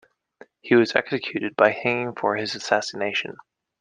[0.61, 3.37] He was executed by hanging for his assassination.